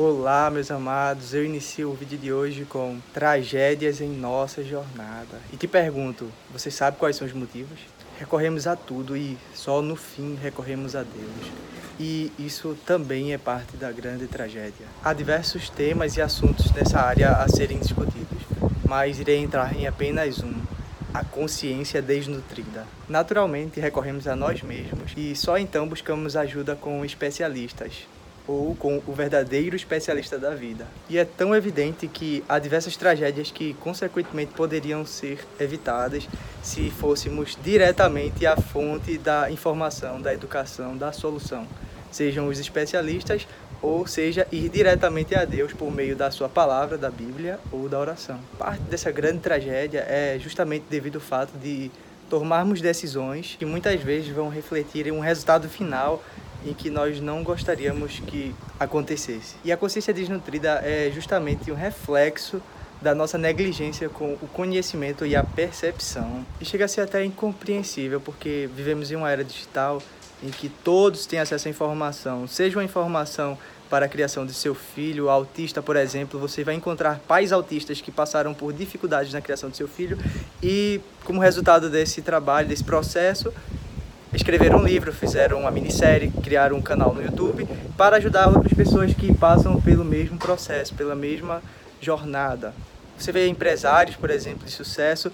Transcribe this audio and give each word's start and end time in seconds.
Olá, 0.00 0.48
meus 0.48 0.70
amados. 0.70 1.34
Eu 1.34 1.44
inicio 1.44 1.90
o 1.90 1.92
vídeo 1.92 2.16
de 2.16 2.32
hoje 2.32 2.64
com 2.64 3.00
tragédias 3.12 4.00
em 4.00 4.08
nossa 4.08 4.62
jornada. 4.62 5.40
E 5.52 5.56
te 5.56 5.66
pergunto, 5.66 6.30
você 6.52 6.70
sabe 6.70 6.98
quais 6.98 7.16
são 7.16 7.26
os 7.26 7.32
motivos? 7.32 7.80
Recorremos 8.16 8.68
a 8.68 8.76
tudo 8.76 9.16
e 9.16 9.36
só 9.52 9.82
no 9.82 9.96
fim 9.96 10.38
recorremos 10.40 10.94
a 10.94 11.02
Deus. 11.02 11.52
E 11.98 12.30
isso 12.38 12.78
também 12.86 13.32
é 13.32 13.38
parte 13.38 13.76
da 13.76 13.90
grande 13.90 14.28
tragédia. 14.28 14.86
Há 15.02 15.12
diversos 15.12 15.68
temas 15.68 16.16
e 16.16 16.22
assuntos 16.22 16.70
nessa 16.70 17.00
área 17.00 17.30
a 17.30 17.48
serem 17.48 17.80
discutidos, 17.80 18.38
mas 18.84 19.18
irei 19.18 19.38
entrar 19.38 19.76
em 19.76 19.88
apenas 19.88 20.38
um, 20.38 20.54
a 21.12 21.24
consciência 21.24 22.00
desnutrida. 22.00 22.86
Naturalmente, 23.08 23.80
recorremos 23.80 24.28
a 24.28 24.36
nós 24.36 24.62
mesmos 24.62 25.10
e 25.16 25.34
só 25.34 25.58
então 25.58 25.88
buscamos 25.88 26.36
ajuda 26.36 26.76
com 26.76 27.04
especialistas, 27.04 28.06
ou 28.48 28.74
com 28.74 29.02
o 29.06 29.12
verdadeiro 29.12 29.76
especialista 29.76 30.38
da 30.38 30.54
vida. 30.54 30.86
E 31.08 31.18
é 31.18 31.24
tão 31.24 31.54
evidente 31.54 32.08
que 32.08 32.42
há 32.48 32.58
diversas 32.58 32.96
tragédias 32.96 33.50
que, 33.50 33.74
consequentemente, 33.74 34.54
poderiam 34.54 35.04
ser 35.04 35.46
evitadas 35.60 36.26
se 36.62 36.90
fôssemos 36.90 37.56
diretamente 37.62 38.46
à 38.46 38.56
fonte 38.56 39.18
da 39.18 39.50
informação, 39.50 40.20
da 40.20 40.32
educação, 40.32 40.96
da 40.96 41.12
solução, 41.12 41.66
sejam 42.10 42.48
os 42.48 42.58
especialistas 42.58 43.46
ou 43.80 44.06
seja, 44.06 44.46
ir 44.50 44.68
diretamente 44.68 45.34
a 45.34 45.44
Deus 45.44 45.72
por 45.72 45.92
meio 45.92 46.16
da 46.16 46.30
sua 46.30 46.48
palavra, 46.48 46.98
da 46.98 47.10
Bíblia 47.10 47.60
ou 47.70 47.88
da 47.88 47.98
oração. 47.98 48.40
Parte 48.58 48.82
dessa 48.82 49.10
grande 49.10 49.38
tragédia 49.38 50.00
é 50.00 50.36
justamente 50.38 50.86
devido 50.90 51.16
ao 51.16 51.20
fato 51.20 51.56
de 51.56 51.90
tomarmos 52.28 52.80
decisões 52.80 53.56
que 53.58 53.64
muitas 53.64 54.00
vezes 54.02 54.28
vão 54.28 54.48
refletir 54.48 55.06
em 55.06 55.12
um 55.12 55.20
resultado 55.20 55.68
final 55.68 56.22
em 56.66 56.72
que 56.72 56.90
nós 56.90 57.20
não 57.20 57.42
gostaríamos 57.42 58.20
que 58.26 58.54
acontecesse. 58.78 59.56
E 59.64 59.72
a 59.72 59.76
consciência 59.76 60.12
desnutrida 60.12 60.80
é 60.84 61.10
justamente 61.14 61.70
um 61.70 61.74
reflexo 61.74 62.60
da 63.00 63.14
nossa 63.14 63.38
negligência 63.38 64.08
com 64.08 64.32
o 64.34 64.48
conhecimento 64.52 65.24
e 65.24 65.36
a 65.36 65.44
percepção. 65.44 66.44
E 66.60 66.64
chega 66.64 66.84
a 66.84 66.88
ser 66.88 67.02
até 67.02 67.24
incompreensível, 67.24 68.20
porque 68.20 68.68
vivemos 68.74 69.10
em 69.10 69.16
uma 69.16 69.30
era 69.30 69.44
digital 69.44 70.02
em 70.42 70.50
que 70.50 70.68
todos 70.68 71.26
têm 71.26 71.38
acesso 71.38 71.68
à 71.68 71.70
informação, 71.70 72.46
seja 72.46 72.76
uma 72.78 72.84
informação 72.84 73.58
para 73.88 74.06
a 74.06 74.08
criação 74.08 74.44
de 74.44 74.52
seu 74.52 74.74
filho 74.74 75.30
autista, 75.30 75.82
por 75.82 75.96
exemplo, 75.96 76.38
você 76.38 76.62
vai 76.62 76.74
encontrar 76.74 77.20
pais 77.26 77.52
autistas 77.52 78.00
que 78.00 78.10
passaram 78.10 78.52
por 78.52 78.72
dificuldades 78.72 79.32
na 79.32 79.40
criação 79.40 79.70
de 79.70 79.76
seu 79.76 79.88
filho 79.88 80.18
e, 80.62 81.00
como 81.24 81.40
resultado 81.40 81.88
desse 81.88 82.20
trabalho, 82.20 82.68
desse 82.68 82.84
processo, 82.84 83.52
escreveram 84.32 84.78
um 84.78 84.84
livro, 84.84 85.12
fizeram 85.12 85.60
uma 85.60 85.70
minissérie, 85.70 86.30
criaram 86.42 86.76
um 86.76 86.82
canal 86.82 87.14
no 87.14 87.22
YouTube 87.22 87.66
para 87.96 88.16
ajudar 88.16 88.48
outras 88.48 88.72
pessoas 88.72 89.14
que 89.14 89.34
passam 89.34 89.80
pelo 89.80 90.04
mesmo 90.04 90.38
processo, 90.38 90.94
pela 90.94 91.14
mesma 91.14 91.62
jornada. 92.00 92.74
Você 93.18 93.32
vê 93.32 93.48
empresários, 93.48 94.16
por 94.16 94.30
exemplo, 94.30 94.64
de 94.64 94.70
sucesso 94.70 95.32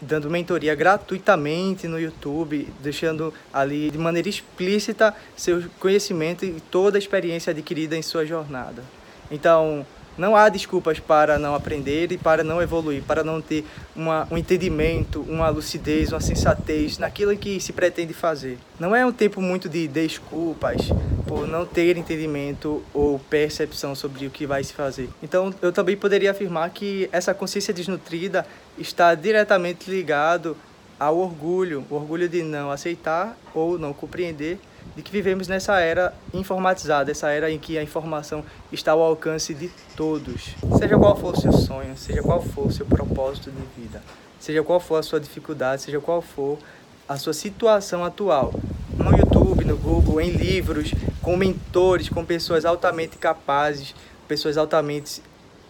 dando 0.00 0.30
mentoria 0.30 0.74
gratuitamente 0.74 1.88
no 1.88 1.98
YouTube, 1.98 2.68
deixando 2.82 3.32
ali 3.52 3.90
de 3.90 3.98
maneira 3.98 4.28
explícita 4.28 5.14
seu 5.34 5.64
conhecimento 5.80 6.44
e 6.44 6.60
toda 6.70 6.98
a 6.98 7.00
experiência 7.00 7.50
adquirida 7.50 7.96
em 7.96 8.02
sua 8.02 8.26
jornada. 8.26 8.82
Então, 9.30 9.86
não 10.16 10.36
há 10.36 10.48
desculpas 10.48 10.98
para 10.98 11.38
não 11.38 11.54
aprender 11.54 12.12
e 12.12 12.18
para 12.18 12.42
não 12.42 12.60
evoluir, 12.62 13.02
para 13.02 13.22
não 13.22 13.40
ter 13.40 13.64
uma, 13.94 14.26
um 14.30 14.38
entendimento, 14.38 15.20
uma 15.28 15.48
lucidez, 15.48 16.12
uma 16.12 16.20
sensatez 16.20 16.98
naquilo 16.98 17.36
que 17.36 17.60
se 17.60 17.72
pretende 17.72 18.12
fazer. 18.12 18.58
Não 18.78 18.94
é 18.94 19.04
um 19.04 19.12
tempo 19.12 19.40
muito 19.40 19.68
de 19.68 19.86
desculpas 19.88 20.90
por 21.26 21.46
não 21.46 21.66
ter 21.66 21.96
entendimento 21.96 22.82
ou 22.94 23.18
percepção 23.18 23.94
sobre 23.94 24.26
o 24.26 24.30
que 24.30 24.46
vai 24.46 24.62
se 24.62 24.72
fazer. 24.72 25.08
Então, 25.22 25.52
eu 25.60 25.72
também 25.72 25.96
poderia 25.96 26.30
afirmar 26.30 26.70
que 26.70 27.08
essa 27.12 27.34
consciência 27.34 27.74
desnutrida 27.74 28.46
está 28.78 29.14
diretamente 29.14 29.90
ligado 29.90 30.56
ao 30.98 31.18
orgulho, 31.18 31.84
o 31.90 31.94
orgulho 31.94 32.28
de 32.28 32.42
não 32.42 32.70
aceitar 32.70 33.36
ou 33.54 33.78
não 33.78 33.92
compreender 33.92 34.58
de 34.96 35.02
que 35.02 35.12
vivemos 35.12 35.46
nessa 35.46 35.78
era 35.78 36.14
informatizada, 36.32 37.10
essa 37.10 37.28
era 37.30 37.50
em 37.50 37.58
que 37.58 37.76
a 37.76 37.82
informação 37.82 38.42
está 38.72 38.92
ao 38.92 39.02
alcance 39.02 39.52
de 39.52 39.70
todos. 39.94 40.54
Seja 40.78 40.96
qual 40.96 41.14
for 41.14 41.34
o 41.34 41.40
seu 41.40 41.52
sonho, 41.52 41.94
seja 41.98 42.22
qual 42.22 42.42
for 42.42 42.68
o 42.68 42.72
seu 42.72 42.86
propósito 42.86 43.50
de 43.50 43.62
vida, 43.80 44.02
seja 44.40 44.62
qual 44.62 44.80
for 44.80 44.96
a 44.96 45.02
sua 45.02 45.20
dificuldade, 45.20 45.82
seja 45.82 46.00
qual 46.00 46.22
for 46.22 46.58
a 47.06 47.18
sua 47.18 47.34
situação 47.34 48.02
atual, 48.04 48.54
no 48.96 49.16
YouTube, 49.16 49.66
no 49.66 49.76
Google, 49.76 50.18
em 50.22 50.30
livros, 50.30 50.92
com 51.20 51.36
mentores, 51.36 52.08
com 52.08 52.24
pessoas 52.24 52.64
altamente 52.64 53.18
capazes, 53.18 53.94
pessoas 54.26 54.56
altamente 54.56 55.20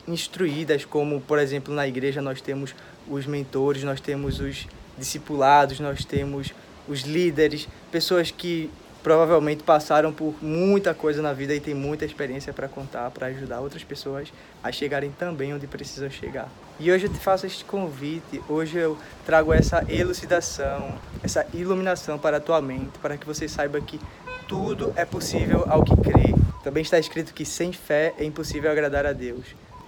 instruídas, 0.07 0.85
como 0.85 1.21
por 1.21 1.41
exemplo 1.41 1.75
na 1.75 1.87
igreja 1.89 2.23
nós 2.23 2.41
temos 2.41 2.75
os 3.09 3.27
mentores, 3.27 3.83
nós 3.83 4.01
temos 4.01 4.39
os 4.39 4.69
discipulados, 4.97 5.81
nós 5.81 6.05
temos 6.05 6.55
os 6.89 7.01
líderes, 7.01 7.69
pessoas 7.91 8.31
que 8.31 8.71
provavelmente 9.07 9.63
passaram 9.63 10.13
por 10.13 10.35
muita 10.43 10.93
coisa 10.93 11.23
na 11.23 11.33
vida 11.33 11.55
e 11.55 11.61
têm 11.61 11.75
muita 11.75 12.05
experiência 12.05 12.53
para 12.53 12.67
contar, 12.67 13.09
para 13.13 13.29
ajudar 13.29 13.61
outras 13.61 13.85
pessoas 13.85 14.33
a 14.65 14.73
chegarem 14.73 15.13
também 15.13 15.55
onde 15.55 15.65
precisam 15.69 16.11
chegar. 16.11 16.49
E 16.81 16.91
hoje 16.91 17.07
eu 17.07 17.13
te 17.13 17.21
faço 17.21 17.47
este 17.47 17.65
convite, 17.65 18.43
hoje 18.49 18.79
eu 18.79 18.99
trago 19.25 19.53
essa 19.53 19.87
elucidação, 19.89 20.99
essa 21.23 21.47
iluminação 21.55 22.19
para 22.19 22.39
a 22.39 22.41
tua 22.41 22.61
mente, 22.61 22.99
para 23.01 23.17
que 23.17 23.25
você 23.25 23.47
saiba 23.47 23.81
que 23.81 24.01
tudo 24.49 24.93
é 24.97 25.05
possível 25.05 25.65
ao 25.69 25.85
que 25.85 25.95
crê. 25.99 26.35
Também 26.65 26.83
está 26.83 26.99
escrito 26.99 27.33
que 27.33 27.45
sem 27.45 27.73
fé 27.73 28.13
é 28.19 28.25
impossível 28.25 28.73
agradar 28.73 29.07
a 29.07 29.13
Deus. 29.13 29.47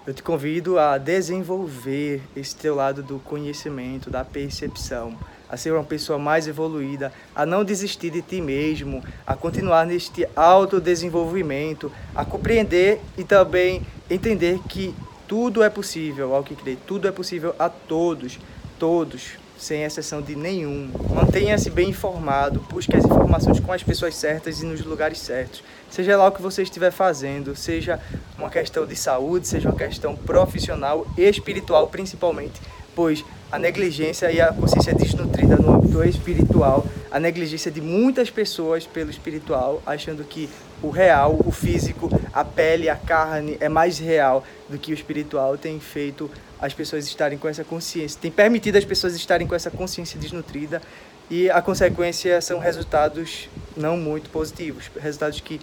Eu 0.09 0.15
te 0.15 0.23
convido 0.23 0.79
a 0.79 0.97
desenvolver 0.97 2.23
esse 2.35 2.57
teu 2.57 2.75
lado 2.75 3.03
do 3.03 3.19
conhecimento, 3.19 4.09
da 4.09 4.25
percepção, 4.25 5.15
a 5.47 5.55
ser 5.55 5.75
uma 5.75 5.85
pessoa 5.85 6.19
mais 6.19 6.49
evoluída, 6.49 7.13
a 7.37 7.45
não 7.45 7.63
desistir 7.63 8.09
de 8.09 8.23
ti 8.23 8.41
mesmo, 8.41 9.05
a 9.27 9.37
continuar 9.37 9.85
neste 9.85 10.27
autodesenvolvimento, 10.35 11.93
a 12.15 12.25
compreender 12.25 13.03
e 13.19 13.23
também 13.23 13.87
entender 14.09 14.59
que 14.61 14.95
tudo 15.27 15.63
é 15.63 15.69
possível 15.69 16.35
ao 16.35 16.43
que 16.43 16.57
crê, 16.57 16.79
tudo 16.87 17.07
é 17.07 17.13
possível 17.13 17.55
a 17.59 17.69
todos, 17.69 18.39
todos, 18.79 19.33
sem 19.59 19.83
exceção 19.83 20.23
de 20.23 20.37
nenhum. 20.37 20.91
Mantenha-se 21.11 21.69
bem 21.69 21.91
informado, 21.91 22.65
busque 22.71 22.97
as 22.97 23.05
informações 23.05 23.61
com 23.61 23.73
as 23.73 23.83
pessoas 23.83 24.15
certas 24.15 24.63
e 24.63 24.65
nos 24.65 24.85
lugares 24.85 25.19
certos. 25.19 25.63
Seja 25.91 26.17
lá 26.17 26.29
o 26.29 26.33
que 26.33 26.41
você 26.41 26.63
estiver 26.63 26.91
fazendo, 26.91 27.57
seja 27.57 28.01
uma 28.39 28.49
questão 28.49 28.87
de 28.87 28.95
saúde, 28.95 29.49
seja 29.49 29.69
uma 29.69 29.77
questão 29.77 30.15
profissional 30.15 31.07
e 31.17 31.23
espiritual 31.23 31.89
principalmente, 31.89 32.61
pois 32.99 33.25
a 33.53 33.61
negligência 33.61 34.29
e 34.33 34.41
a 34.41 34.53
consciência 34.53 34.93
desnutrida 34.93 35.55
no 35.55 35.77
âmbito 35.77 36.03
espiritual, 36.03 36.85
a 37.13 37.21
negligência 37.21 37.71
de 37.71 37.81
muitas 37.81 38.29
pessoas 38.29 38.89
pelo 38.89 39.09
espiritual, 39.09 39.81
achando 39.87 40.25
que 40.25 40.51
o 40.83 40.91
real, 40.91 41.39
o 41.47 41.53
físico, 41.53 42.11
a 42.33 42.45
pele, 42.45 42.89
a 42.89 42.97
carne 42.97 43.57
é 43.61 43.69
mais 43.69 44.01
real 44.01 44.43
do 44.69 44.77
que 44.77 44.91
o 44.91 44.95
espiritual, 44.95 45.57
tem 45.57 45.79
feito 45.79 46.29
as 46.61 46.75
pessoas 46.75 47.07
estarem 47.07 47.39
com 47.39 47.49
essa 47.49 47.63
consciência, 47.63 48.19
tem 48.21 48.33
permitido 48.33 48.75
as 48.75 48.85
pessoas 48.85 49.15
estarem 49.15 49.47
com 49.47 49.55
essa 49.55 49.71
consciência 49.71 50.19
desnutrida 50.19 50.83
e 51.31 51.49
a 51.49 51.63
consequência 51.63 52.41
são 52.41 52.59
resultados 52.59 53.49
não 53.77 53.97
muito 53.97 54.29
positivos, 54.29 54.91
resultados 55.01 55.39
que 55.41 55.61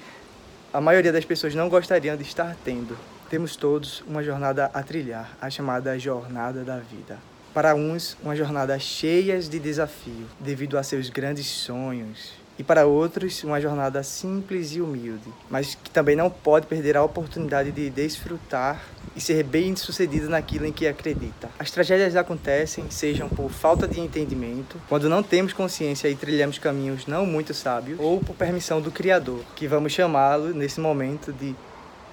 a 0.71 0.79
maioria 0.79 1.11
das 1.11 1.25
pessoas 1.25 1.53
não 1.53 1.67
gostariam 1.67 2.15
de 2.15 2.23
estar 2.23 2.55
tendo. 2.63 2.97
Temos 3.29 3.55
todos 3.55 4.03
uma 4.07 4.23
jornada 4.23 4.69
a 4.71 4.83
trilhar, 4.83 5.35
a 5.41 5.49
chamada 5.49 5.97
jornada 5.97 6.63
da 6.63 6.77
vida. 6.77 7.17
Para 7.55 7.73
uns, 7.73 8.15
uma 8.21 8.35
jornada 8.35 8.77
cheia 8.77 9.39
de 9.39 9.57
desafio, 9.57 10.27
devido 10.39 10.77
a 10.77 10.83
seus 10.83 11.09
grandes 11.09 11.47
sonhos. 11.47 12.33
E 12.57 12.63
para 12.63 12.85
outros, 12.85 13.43
uma 13.43 13.59
jornada 13.59 14.03
simples 14.03 14.73
e 14.73 14.81
humilde, 14.81 15.27
mas 15.49 15.75
que 15.75 15.89
também 15.89 16.15
não 16.15 16.29
pode 16.29 16.67
perder 16.67 16.95
a 16.95 17.03
oportunidade 17.03 17.71
de 17.71 17.89
desfrutar 17.89 18.81
e 19.15 19.19
ser 19.19 19.43
bem 19.43 19.75
sucedido 19.75 20.29
naquilo 20.29 20.65
em 20.65 20.71
que 20.71 20.87
acredita. 20.87 21.49
As 21.57 21.71
tragédias 21.71 22.15
acontecem, 22.15 22.89
sejam 22.89 23.27
por 23.27 23.49
falta 23.49 23.87
de 23.87 23.99
entendimento, 23.99 24.79
quando 24.87 25.09
não 25.09 25.23
temos 25.23 25.51
consciência 25.51 26.07
e 26.07 26.15
trilhamos 26.15 26.59
caminhos 26.59 27.07
não 27.07 27.25
muito 27.25 27.53
sábios, 27.53 27.99
ou 27.99 28.19
por 28.19 28.35
permissão 28.35 28.79
do 28.79 28.91
Criador, 28.91 29.41
que 29.55 29.67
vamos 29.67 29.91
chamá-lo 29.91 30.53
nesse 30.53 30.79
momento 30.79 31.33
de 31.33 31.55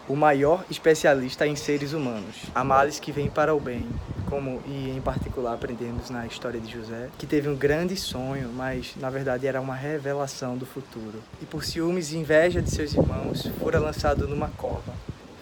o 0.08 0.16
maior 0.16 0.64
especialista 0.70 1.46
em 1.46 1.56
seres 1.56 1.92
humanos. 1.92 2.36
Há 2.54 2.64
males 2.64 2.98
que 2.98 3.12
vêm 3.12 3.28
para 3.28 3.54
o 3.54 3.60
bem, 3.60 3.86
como 4.28 4.62
e 4.66 4.90
em 4.90 5.00
particular 5.00 5.54
aprendemos 5.54 6.10
na 6.10 6.26
história 6.26 6.60
de 6.60 6.70
José, 6.72 7.08
que 7.18 7.26
teve 7.26 7.48
um 7.48 7.56
grande 7.56 7.96
sonho, 7.96 8.50
mas 8.54 8.94
na 8.96 9.10
verdade 9.10 9.46
era 9.46 9.60
uma 9.60 9.74
revelação 9.74 10.56
do 10.56 10.66
futuro. 10.66 11.22
E 11.40 11.44
por 11.44 11.64
ciúmes 11.64 12.12
e 12.12 12.18
inveja 12.18 12.62
de 12.62 12.70
seus 12.70 12.94
irmãos, 12.94 13.46
fora 13.60 13.78
lançado 13.78 14.26
numa 14.26 14.48
cova, 14.48 14.94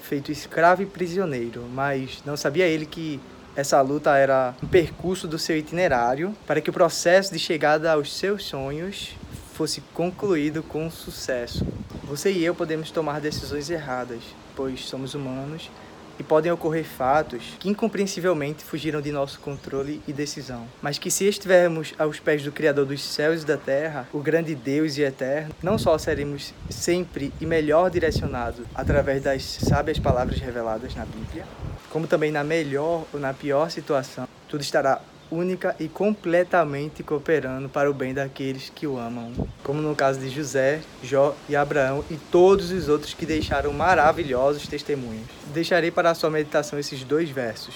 feito 0.03 0.33
escravo 0.33 0.83
e 0.83 0.87
prisioneiro, 0.87 1.65
mas 1.73 2.23
não 2.27 2.37
sabia 2.37 2.67
ele 2.67 2.85
que 2.85 3.21
essa 3.57 3.81
luta 3.81 4.17
era 4.17 4.55
um 4.62 4.67
percurso 4.67 5.27
do 5.27 5.39
seu 5.39 5.57
itinerário 5.57 6.35
para 6.47 6.61
que 6.61 6.71
o 6.71 6.73
processo 6.73 7.33
de 7.33 7.39
chegada 7.39 7.93
aos 7.93 8.17
seus 8.17 8.45
sonhos 8.45 9.15
fosse 9.55 9.81
concluído 9.93 10.62
com 10.62 10.91
sucesso. 10.91 11.67
Você 12.11 12.33
e 12.33 12.45
eu 12.45 12.57
podemos 12.57 12.91
tomar 12.91 13.21
decisões 13.21 13.71
erradas, 13.71 14.19
pois 14.57 14.85
somos 14.85 15.15
humanos 15.15 15.71
e 16.19 16.25
podem 16.25 16.51
ocorrer 16.51 16.85
fatos 16.85 17.57
que 17.61 17.69
incompreensivelmente 17.69 18.65
fugiram 18.65 19.01
de 19.01 19.12
nosso 19.12 19.39
controle 19.39 20.03
e 20.09 20.12
decisão, 20.12 20.67
mas 20.83 20.99
que 20.99 21.09
se 21.09 21.25
estivermos 21.29 21.95
aos 21.97 22.19
pés 22.19 22.43
do 22.43 22.51
Criador 22.51 22.85
dos 22.85 23.01
céus 23.01 23.45
e 23.45 23.47
da 23.47 23.57
terra, 23.57 24.09
o 24.12 24.19
grande 24.19 24.57
Deus 24.57 24.99
e 24.99 25.03
eterno, 25.03 25.55
não 25.62 25.79
só 25.79 25.97
seremos 25.99 26.53
sempre 26.69 27.33
e 27.41 27.47
melhor 27.47 27.89
direcionados 27.89 28.67
através 28.75 29.23
das 29.23 29.45
sábias 29.45 30.01
palavras 30.01 30.41
reveladas 30.41 30.97
na 30.97 31.05
Bíblia, 31.05 31.47
como 31.91 32.09
também 32.09 32.33
na 32.33 32.43
melhor 32.43 33.05
ou 33.15 33.21
na 33.21 33.33
pior 33.33 33.71
situação, 33.71 34.27
tudo 34.49 34.62
estará 34.62 35.01
única 35.31 35.77
e 35.79 35.88
completamente 35.88 37.03
cooperando 37.03 37.69
para 37.69 37.91
o 37.91 37.94
bem 37.94 38.12
daqueles 38.12 38.71
que 38.75 38.87
o 38.87 38.99
amam, 38.99 39.32
como 39.62 39.81
no 39.81 39.94
caso 39.94 40.19
de 40.19 40.29
José, 40.29 40.81
Jó 41.03 41.35
e 41.49 41.55
Abraão 41.55 42.05
e 42.11 42.17
todos 42.17 42.71
os 42.71 42.88
outros 42.88 43.15
que 43.15 43.25
deixaram 43.25 43.73
maravilhosos 43.73 44.67
testemunhos. 44.67 45.27
Deixarei 45.55 45.91
para 45.91 46.11
a 46.11 46.15
sua 46.15 46.31
meditação 46.31 46.79
esses 46.79 47.05
dois 47.05 47.31
versos, 47.31 47.75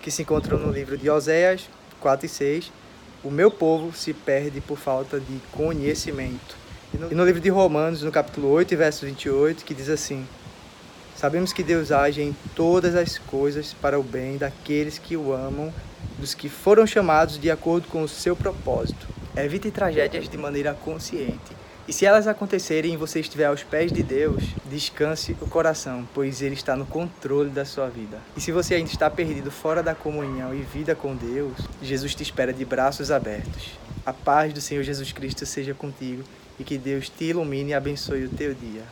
que 0.00 0.10
se 0.10 0.22
encontram 0.22 0.58
no 0.58 0.72
livro 0.72 0.96
de 0.96 1.10
Oséias 1.10 1.68
4 2.00 2.26
e 2.26 2.28
6. 2.28 2.72
O 3.24 3.30
meu 3.30 3.50
povo 3.50 3.96
se 3.96 4.12
perde 4.12 4.60
por 4.60 4.78
falta 4.78 5.18
de 5.18 5.40
conhecimento. 5.50 6.56
E 6.94 6.96
no, 6.96 7.12
e 7.12 7.14
no 7.14 7.24
livro 7.24 7.40
de 7.40 7.48
Romanos, 7.48 8.02
no 8.02 8.12
capítulo 8.12 8.48
8, 8.48 8.76
verso 8.76 9.04
28, 9.04 9.64
que 9.64 9.74
diz 9.74 9.88
assim: 9.88 10.26
Sabemos 11.16 11.52
que 11.52 11.62
Deus 11.62 11.90
age 11.90 12.22
em 12.22 12.36
todas 12.54 12.94
as 12.94 13.18
coisas 13.18 13.74
para 13.74 13.98
o 13.98 14.02
bem 14.02 14.36
daqueles 14.36 14.98
que 14.98 15.16
o 15.16 15.32
amam 15.32 15.72
dos 16.18 16.34
que 16.34 16.48
foram 16.48 16.86
chamados 16.86 17.38
de 17.38 17.50
acordo 17.50 17.88
com 17.88 18.02
o 18.02 18.08
seu 18.08 18.34
propósito. 18.34 19.06
Evite 19.36 19.70
tragédias 19.70 20.28
de 20.28 20.36
maneira 20.36 20.74
consciente. 20.74 21.56
E 21.88 21.92
se 21.92 22.04
elas 22.04 22.26
acontecerem 22.26 22.94
e 22.94 22.96
você 22.96 23.20
estiver 23.20 23.44
aos 23.44 23.62
pés 23.62 23.92
de 23.92 24.02
Deus, 24.02 24.42
descanse 24.64 25.36
o 25.40 25.46
coração, 25.46 26.08
pois 26.12 26.42
Ele 26.42 26.54
está 26.54 26.74
no 26.74 26.84
controle 26.84 27.50
da 27.50 27.64
sua 27.64 27.88
vida. 27.88 28.18
E 28.36 28.40
se 28.40 28.50
você 28.50 28.74
ainda 28.74 28.90
está 28.90 29.08
perdido 29.08 29.52
fora 29.52 29.84
da 29.84 29.94
comunhão 29.94 30.52
e 30.52 30.62
vida 30.62 30.96
com 30.96 31.14
Deus, 31.14 31.52
Jesus 31.80 32.12
te 32.12 32.24
espera 32.24 32.52
de 32.52 32.64
braços 32.64 33.12
abertos. 33.12 33.78
A 34.04 34.12
paz 34.12 34.52
do 34.52 34.60
Senhor 34.60 34.82
Jesus 34.82 35.12
Cristo 35.12 35.46
seja 35.46 35.74
contigo 35.74 36.24
e 36.58 36.64
que 36.64 36.76
Deus 36.76 37.08
te 37.08 37.26
ilumine 37.26 37.70
e 37.70 37.74
abençoe 37.74 38.24
o 38.24 38.30
teu 38.30 38.52
dia. 38.52 38.82